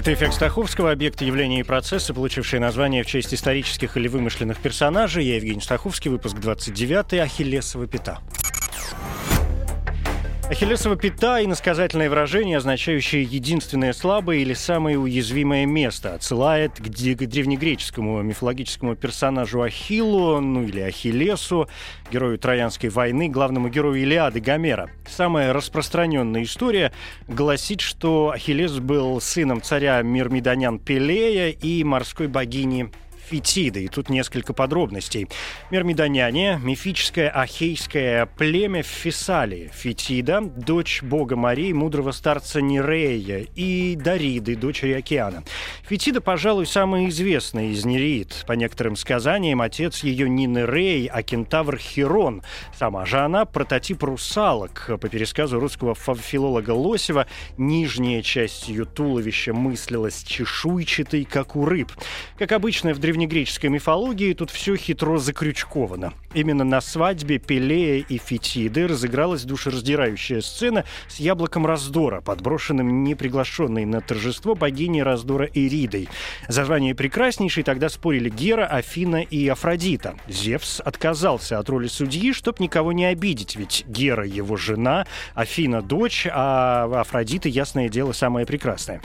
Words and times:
Это 0.00 0.14
эффект 0.14 0.32
Стаховского, 0.32 0.92
объект 0.92 1.20
явления 1.20 1.60
и 1.60 1.62
процесса, 1.62 2.14
получившие 2.14 2.58
название 2.58 3.02
в 3.02 3.06
честь 3.06 3.34
исторических 3.34 3.98
или 3.98 4.08
вымышленных 4.08 4.56
персонажей. 4.56 5.26
Я 5.26 5.36
Евгений 5.36 5.60
Стаховский, 5.60 6.10
выпуск 6.10 6.38
29 6.38 7.20
«Ахиллесова 7.20 7.86
пята». 7.86 8.18
Ахиллесова 10.50 10.96
пята– 10.96 11.44
иносказательное 11.44 12.10
выражение, 12.10 12.56
означающее 12.56 13.22
единственное 13.22 13.92
слабое 13.92 14.38
или 14.38 14.52
самое 14.52 14.98
уязвимое 14.98 15.64
место. 15.64 16.14
Отсылает 16.14 16.72
к, 16.72 16.82
древнегреческому 16.82 18.20
мифологическому 18.22 18.96
персонажу 18.96 19.62
Ахиллу, 19.62 20.40
ну 20.40 20.64
или 20.64 20.80
Ахиллесу, 20.80 21.68
герою 22.10 22.36
Троянской 22.36 22.90
войны, 22.90 23.28
главному 23.28 23.68
герою 23.68 24.02
Илиады 24.02 24.40
Гомера. 24.40 24.90
Самая 25.08 25.52
распространенная 25.52 26.42
история 26.42 26.92
гласит, 27.28 27.80
что 27.80 28.30
Ахиллес 28.30 28.80
был 28.80 29.20
сыном 29.20 29.62
царя 29.62 30.02
Мирмидонян 30.02 30.80
Пелея 30.80 31.50
и 31.50 31.84
морской 31.84 32.26
богини 32.26 32.90
Фетиды. 33.30 33.84
И 33.84 33.88
тут 33.88 34.10
несколько 34.10 34.52
подробностей. 34.52 35.28
Мирмидоняне– 35.70 36.60
мифическое 36.62 37.30
ахейское 37.30 38.26
племя 38.26 38.82
Фессалии. 38.82 39.70
Фетида– 39.72 40.40
дочь 40.56 41.00
бога 41.02 41.36
морей, 41.36 41.72
мудрого 41.72 42.10
старца 42.10 42.60
Нерея, 42.60 43.46
и 43.54 43.94
Дариды, 43.94 44.56
дочери 44.56 44.94
океана. 44.94 45.44
Фетида, 45.84 46.20
пожалуй, 46.20 46.66
самая 46.66 47.08
известная 47.08 47.66
из 47.66 47.84
Нереид. 47.84 48.44
По 48.48 48.54
некоторым 48.54 48.96
сказаниям, 48.96 49.62
отец 49.62 50.02
ее 50.02 50.28
не 50.28 50.46
Нерей, 50.46 51.06
а 51.06 51.22
кентавр 51.22 51.78
Хирон. 51.78 52.42
Сама 52.76 53.06
же 53.06 53.20
она– 53.20 53.44
прототип 53.46 54.02
русалок. 54.02 54.90
По 55.00 55.08
пересказу 55.08 55.60
русского 55.60 55.94
филолога 55.94 56.72
Лосева, 56.72 57.28
нижняя 57.56 58.22
часть 58.22 58.68
ее 58.68 58.86
туловища 58.86 59.54
мыслилась 59.54 60.24
чешуйчатой, 60.24 61.24
как 61.24 61.54
у 61.54 61.64
рыб. 61.64 61.92
Как 62.36 62.50
обычно 62.50 62.92
в 62.92 62.98
древнем 62.98 63.19
древнегреческой 63.20 63.68
мифологии 63.68 64.32
тут 64.32 64.50
все 64.50 64.76
хитро 64.76 65.18
закрючковано. 65.18 66.14
Именно 66.32 66.64
на 66.64 66.80
свадьбе 66.80 67.38
Пелея 67.38 68.04
и 68.08 68.18
Фетиды 68.18 68.86
разыгралась 68.86 69.42
душераздирающая 69.42 70.40
сцена 70.40 70.84
с 71.08 71.18
яблоком 71.18 71.66
раздора, 71.66 72.20
подброшенным 72.20 73.02
неприглашенной 73.02 73.84
на 73.84 74.00
торжество 74.00 74.54
богини 74.54 75.00
раздора 75.00 75.50
Эридой. 75.52 76.08
За 76.48 76.64
звание 76.64 76.94
прекраснейшей 76.94 77.64
тогда 77.64 77.88
спорили 77.88 78.30
Гера, 78.30 78.64
Афина 78.64 79.22
и 79.22 79.48
Афродита. 79.48 80.14
Зевс 80.28 80.80
отказался 80.80 81.58
от 81.58 81.68
роли 81.68 81.88
судьи, 81.88 82.32
чтобы 82.32 82.62
никого 82.62 82.92
не 82.92 83.06
обидеть, 83.06 83.56
ведь 83.56 83.84
Гера 83.88 84.24
его 84.24 84.56
жена, 84.56 85.06
Афина 85.34 85.82
дочь, 85.82 86.28
а 86.30 87.00
Афродита, 87.00 87.48
ясное 87.48 87.88
дело, 87.88 88.12
самая 88.12 88.46
прекрасная. 88.46 89.02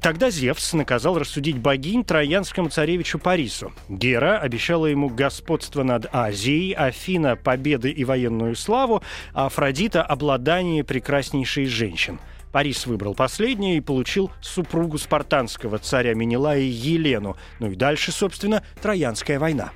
Тогда 0.00 0.30
Зевс 0.30 0.74
наказал 0.74 1.18
рассудить 1.18 1.56
богинь 1.56 2.04
троянскому 2.04 2.68
царевичу 2.68 3.18
Парису. 3.18 3.55
Парису. 3.56 3.72
Гера 3.88 4.38
обещала 4.38 4.86
ему 4.86 5.08
господство 5.08 5.82
над 5.82 6.06
Азией, 6.12 6.72
Афина– 6.72 7.36
победы 7.42 7.90
и 7.90 8.04
военную 8.04 8.56
славу, 8.56 9.02
а 9.32 9.46
Афродита– 9.46 10.02
обладание 10.02 10.84
прекраснейшей 10.84 11.66
женщин. 11.66 12.18
Парис 12.52 12.86
выбрал 12.86 13.14
последнее 13.14 13.76
и 13.76 13.80
получил 13.80 14.30
супругу 14.40 14.98
спартанского 14.98 15.78
царя 15.78 16.14
Менелая 16.14 16.60
Елену. 16.60 17.36
Ну 17.58 17.70
и 17.70 17.74
дальше, 17.74 18.12
собственно, 18.12 18.62
Троянская 18.80 19.38
война. 19.38 19.72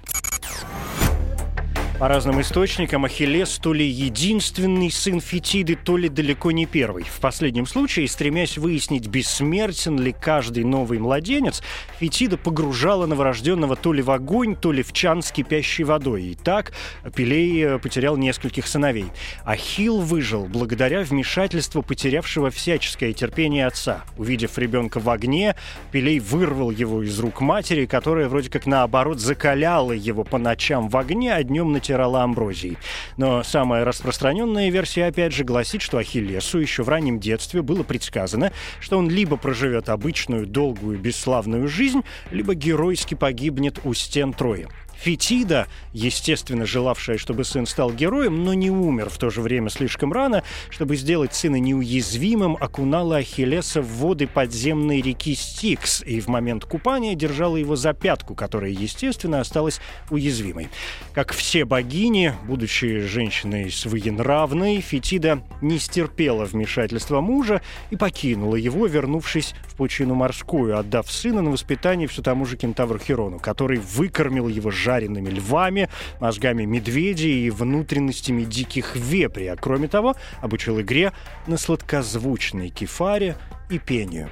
По 2.01 2.09
разным 2.09 2.41
источникам, 2.41 3.05
Ахиллес 3.05 3.59
то 3.59 3.75
ли 3.75 3.87
единственный 3.87 4.91
сын 4.91 5.21
Фетиды, 5.21 5.77
то 5.77 5.99
ли 5.99 6.09
далеко 6.09 6.51
не 6.51 6.65
первый. 6.65 7.05
В 7.05 7.21
последнем 7.21 7.67
случае, 7.67 8.09
стремясь 8.09 8.57
выяснить, 8.57 9.07
бессмертен 9.07 10.01
ли 10.01 10.17
каждый 10.19 10.65
новый 10.65 10.99
младенец, 10.99 11.63
Фетида 11.99 12.39
погружала 12.39 13.05
новорожденного 13.05 13.77
то 13.77 13.93
ли 13.93 14.01
в 14.01 14.11
огонь, 14.13 14.57
то 14.57 14.73
ли 14.73 14.83
в 14.83 14.95
чан 14.95 15.21
с 15.21 15.31
кипящей 15.31 15.85
водой. 15.85 16.23
И 16.23 16.35
так 16.37 16.73
Пелей 17.15 17.67
э, 17.67 17.79
потерял 17.79 18.17
нескольких 18.17 18.67
сыновей. 18.67 19.09
Ахилл 19.45 20.01
выжил 20.01 20.47
благодаря 20.47 21.03
вмешательству 21.03 21.83
потерявшего 21.83 22.49
всяческое 22.49 23.13
терпение 23.13 23.67
отца. 23.67 24.05
Увидев 24.17 24.57
ребенка 24.57 25.01
в 25.01 25.11
огне, 25.11 25.55
Пелей 25.93 26.19
вырвал 26.19 26.71
его 26.71 27.03
из 27.03 27.19
рук 27.19 27.43
матери, 27.43 27.85
которая 27.85 28.31
вроде 28.31 28.49
как 28.49 28.65
наоборот 28.65 29.21
закаляла 29.21 29.93
его 29.93 30.25
по 30.25 30.39
ночам 30.39 30.89
в 30.89 30.97
огне, 30.97 31.35
а 31.35 31.43
днем 31.43 31.73
на 31.73 31.81
натирала 31.91 32.23
амброзией. 32.23 32.79
Но 33.17 33.43
самая 33.43 33.85
распространенная 33.85 34.71
версия, 34.71 35.07
опять 35.07 35.33
же, 35.33 35.45
гласит, 35.45 35.83
что 35.83 35.99
Ахиллесу 35.99 36.59
еще 36.59 36.83
в 36.83 36.89
раннем 36.89 37.19
детстве 37.19 37.63
было 37.63 37.83
предсказано, 37.83 38.53
что 38.81 38.97
он 38.99 39.11
либо 39.11 39.37
проживет 39.37 39.89
обычную, 39.89 40.47
долгую, 40.47 40.99
бесславную 40.99 41.69
жизнь, 41.69 42.03
либо 42.31 42.55
геройски 42.55 43.15
погибнет 43.15 43.81
у 43.85 43.93
стен 43.95 44.33
Трои. 44.33 44.69
Фетида, 45.01 45.67
естественно, 45.95 46.67
желавшая, 46.67 47.17
чтобы 47.17 47.45
сын 47.45 47.65
стал 47.65 47.91
героем, 47.91 48.45
но 48.45 48.53
не 48.53 48.71
умер 48.71 49.09
в 49.09 49.17
то 49.17 49.31
же 49.31 49.41
время 49.41 49.71
слишком 49.71 50.13
рано, 50.13 50.43
чтобы 50.69 50.97
сделать 50.97 51.35
сына 51.35 51.57
неуязвимым, 51.57 52.59
окунала 52.61 53.17
Ахиллеса 53.17 53.81
в 53.81 53.87
воды 53.87 54.27
подземной 54.27 55.01
реки 55.01 55.35
Стикс 55.35 56.03
и 56.03 56.21
в 56.21 56.29
момент 56.29 56.67
купания 56.67 57.15
держала 57.15 57.57
его 57.57 57.77
за 57.77 57.95
пятку, 57.95 58.35
которая, 58.35 58.73
естественно, 58.73 59.41
осталась 59.41 59.81
уязвимой. 60.11 60.69
Как 61.15 61.33
все 61.33 61.65
богини, 61.65 62.35
будучи 62.47 63.01
женщиной 63.01 63.71
своенравной, 63.71 64.83
Фетида 64.83 65.43
не 65.63 65.79
стерпела 65.79 66.45
вмешательства 66.45 67.23
мужа 67.23 67.63
и 67.91 67.97
покинула 67.97 68.57
его, 68.57 68.87
вернувшись 68.87 69.55
в 69.67 69.77
пучину 69.77 70.15
морскую, 70.15 70.79
отдав 70.79 71.11
сына 71.11 71.41
на 71.41 71.51
воспитание 71.51 72.07
все 72.07 72.21
тому 72.21 72.45
же 72.45 72.59
кентавру 72.59 72.99
Херону, 72.99 73.39
который 73.39 73.79
выкормил 73.79 74.49
его 74.49 74.71
жадно 74.71 74.90
жареными 74.91 75.31
львами, 75.31 75.89
мозгами 76.19 76.65
медведей 76.65 77.47
и 77.47 77.51
внутренностями 77.51 78.43
диких 78.43 78.97
вепрей, 78.97 79.53
а 79.53 79.57
кроме 79.57 79.87
того 79.87 80.17
обучил 80.41 80.81
игре 80.81 81.13
на 81.47 81.59
сладкозвучной 81.59 82.71
кефаре 82.71 83.37
и 83.71 83.79
пению. 83.79 84.29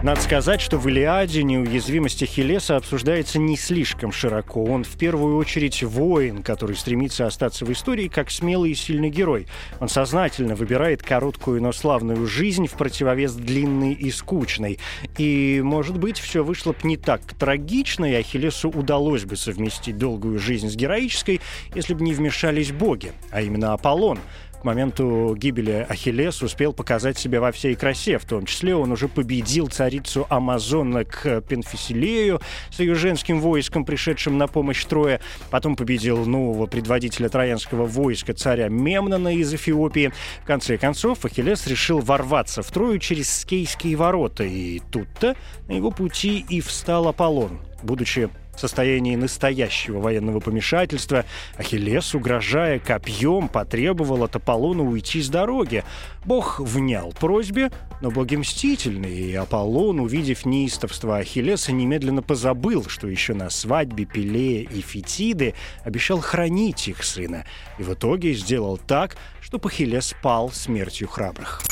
Надо 0.00 0.20
сказать, 0.20 0.60
что 0.60 0.78
в 0.78 0.86
«Илиаде» 0.86 1.42
неуязвимость 1.42 2.22
Ахиллеса 2.22 2.76
обсуждается 2.76 3.40
не 3.40 3.56
слишком 3.56 4.12
широко. 4.12 4.62
Он 4.62 4.84
в 4.84 4.96
первую 4.96 5.36
очередь 5.36 5.82
воин, 5.82 6.44
который 6.44 6.76
стремится 6.76 7.26
остаться 7.26 7.64
в 7.64 7.72
истории 7.72 8.06
как 8.06 8.30
смелый 8.30 8.70
и 8.70 8.74
сильный 8.76 9.10
герой. 9.10 9.48
Он 9.80 9.88
сознательно 9.88 10.54
выбирает 10.54 11.02
короткую, 11.02 11.60
но 11.60 11.72
славную 11.72 12.28
жизнь 12.28 12.68
в 12.68 12.74
противовес 12.74 13.34
длинной 13.34 13.92
и 13.92 14.12
скучной. 14.12 14.78
И, 15.16 15.60
может 15.64 15.98
быть, 15.98 16.20
все 16.20 16.44
вышло 16.44 16.72
бы 16.72 16.78
не 16.84 16.96
так 16.96 17.20
трагично, 17.34 18.04
и 18.04 18.14
Ахиллесу 18.14 18.70
удалось 18.70 19.24
бы 19.24 19.36
совместить 19.36 19.98
долгую 19.98 20.38
жизнь 20.38 20.68
с 20.68 20.76
героической, 20.76 21.40
если 21.74 21.94
бы 21.94 22.04
не 22.04 22.14
вмешались 22.14 22.70
боги, 22.70 23.10
а 23.32 23.42
именно 23.42 23.72
Аполлон— 23.72 24.20
к 24.60 24.64
моменту 24.64 25.34
гибели 25.36 25.86
Ахиллес 25.88 26.42
успел 26.42 26.72
показать 26.72 27.18
себя 27.18 27.40
во 27.40 27.52
всей 27.52 27.74
красе. 27.74 28.18
В 28.18 28.24
том 28.24 28.44
числе 28.44 28.74
он 28.74 28.92
уже 28.92 29.08
победил 29.08 29.68
царицу 29.68 30.26
Амазонок 30.28 31.26
Пенфиселею 31.48 32.40
с 32.70 32.80
ее 32.80 32.94
женским 32.94 33.40
войском, 33.40 33.84
пришедшим 33.84 34.36
на 34.36 34.48
помощь 34.48 34.84
Троя. 34.84 35.20
Потом 35.50 35.76
победил 35.76 36.24
нового 36.24 36.66
предводителя 36.66 37.28
троянского 37.28 37.86
войска, 37.86 38.34
царя 38.34 38.68
Мемнона 38.68 39.34
из 39.34 39.52
Эфиопии. 39.54 40.12
В 40.42 40.46
конце 40.46 40.76
концов, 40.76 41.24
Ахиллес 41.24 41.66
решил 41.66 42.00
ворваться 42.00 42.62
в 42.62 42.70
Трою 42.70 42.98
через 42.98 43.30
Скейские 43.30 43.96
ворота. 43.96 44.44
И 44.44 44.80
тут-то 44.90 45.36
на 45.68 45.72
его 45.72 45.90
пути 45.90 46.44
и 46.48 46.60
встал 46.60 47.08
Аполлон. 47.08 47.60
Будучи 47.82 48.28
в 48.58 48.60
состоянии 48.60 49.14
настоящего 49.14 50.00
военного 50.00 50.40
помешательства, 50.40 51.24
Ахиллес, 51.56 52.16
угрожая 52.16 52.80
копьем, 52.80 53.46
потребовал 53.46 54.24
от 54.24 54.34
Аполлона 54.34 54.82
уйти 54.82 55.22
с 55.22 55.28
дороги. 55.28 55.84
Бог 56.24 56.58
внял 56.58 57.12
просьбе, 57.12 57.70
но 58.00 58.10
боги 58.10 58.34
мстительные, 58.34 59.30
и 59.30 59.34
Аполлон, 59.34 60.00
увидев 60.00 60.44
неистовство 60.44 61.18
Ахиллеса, 61.18 61.70
немедленно 61.70 62.20
позабыл, 62.20 62.86
что 62.88 63.06
еще 63.06 63.32
на 63.32 63.48
свадьбе 63.48 64.04
Пелея 64.04 64.68
и 64.68 64.80
Фетиды 64.80 65.54
обещал 65.84 66.18
хранить 66.18 66.88
их 66.88 67.04
сына, 67.04 67.44
и 67.78 67.84
в 67.84 67.94
итоге 67.94 68.34
сделал 68.34 68.76
так, 68.76 69.16
что 69.40 69.60
Ахиллес 69.64 70.16
пал 70.20 70.50
смертью 70.50 71.06
храбрых. 71.06 71.62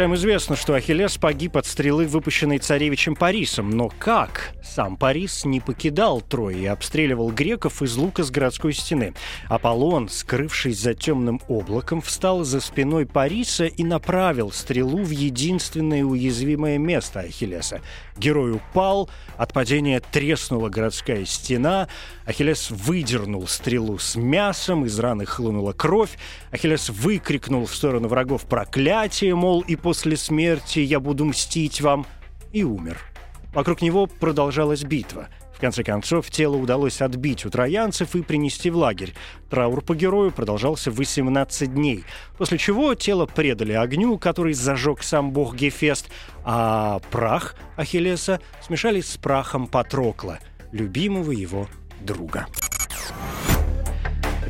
Всем 0.00 0.14
известно, 0.14 0.56
что 0.56 0.72
Ахиллес 0.72 1.18
погиб 1.18 1.58
от 1.58 1.66
стрелы, 1.66 2.06
выпущенной 2.06 2.56
царевичем 2.56 3.14
Парисом. 3.14 3.68
Но 3.68 3.90
как? 3.90 4.54
Сам 4.62 4.96
Парис 4.96 5.44
не 5.44 5.60
покидал 5.60 6.22
Трой 6.22 6.60
и 6.60 6.64
обстреливал 6.64 7.30
греков 7.30 7.82
из 7.82 7.96
лука 7.96 8.22
с 8.22 8.30
городской 8.30 8.72
стены. 8.72 9.12
Аполлон, 9.50 10.08
скрывшись 10.08 10.80
за 10.80 10.94
темным 10.94 11.42
облаком, 11.48 12.00
встал 12.00 12.44
за 12.44 12.62
спиной 12.62 13.04
Париса 13.04 13.66
и 13.66 13.84
направил 13.84 14.52
стрелу 14.52 15.02
в 15.02 15.10
единственное 15.10 16.02
уязвимое 16.02 16.78
место 16.78 17.20
Ахиллеса. 17.20 17.82
Герой 18.16 18.52
упал, 18.52 19.10
от 19.36 19.52
падения 19.52 20.00
треснула 20.00 20.70
городская 20.70 21.26
стена, 21.26 21.88
Ахиллес 22.24 22.70
выдернул 22.70 23.46
стрелу 23.46 23.98
с 23.98 24.16
мясом, 24.16 24.86
из 24.86 24.98
раны 24.98 25.26
хлынула 25.26 25.72
кровь, 25.72 26.16
Ахиллес 26.52 26.88
выкрикнул 26.88 27.66
в 27.66 27.74
сторону 27.74 28.08
врагов 28.08 28.46
проклятие, 28.46 29.34
мол, 29.34 29.60
и 29.60 29.76
после 29.76 29.89
смерти 30.16 30.80
я 30.80 31.00
буду 31.00 31.24
мстить 31.24 31.80
вам, 31.80 32.06
и 32.52 32.62
умер. 32.64 32.98
Вокруг 33.52 33.82
него 33.82 34.06
продолжалась 34.06 34.82
битва. 34.82 35.28
В 35.54 35.60
конце 35.60 35.84
концов, 35.84 36.30
тело 36.30 36.56
удалось 36.56 37.02
отбить 37.02 37.44
у 37.44 37.50
троянцев 37.50 38.14
и 38.14 38.22
принести 38.22 38.70
в 38.70 38.76
лагерь. 38.76 39.14
Траур 39.50 39.82
по 39.82 39.94
герою 39.94 40.30
продолжался 40.30 40.90
18 40.90 41.74
дней, 41.74 42.04
после 42.38 42.56
чего 42.56 42.94
тело 42.94 43.26
предали 43.26 43.72
огню, 43.72 44.16
который 44.16 44.54
зажег 44.54 45.02
сам 45.02 45.32
бог 45.32 45.54
Гефест, 45.54 46.08
а 46.44 47.00
прах 47.10 47.56
Ахиллеса 47.76 48.40
смешали 48.62 49.02
с 49.02 49.18
прахом 49.18 49.66
Патрокла, 49.66 50.38
любимого 50.72 51.30
его 51.30 51.68
друга. 52.00 52.46